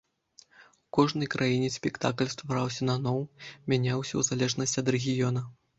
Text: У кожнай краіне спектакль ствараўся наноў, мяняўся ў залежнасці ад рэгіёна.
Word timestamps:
У 0.87 0.95
кожнай 0.97 1.29
краіне 1.35 1.69
спектакль 1.77 2.33
ствараўся 2.35 2.81
наноў, 2.91 3.23
мяняўся 3.69 4.13
ў 4.19 4.31
залежнасці 4.33 4.77
ад 4.87 4.97
рэгіёна. 4.99 5.49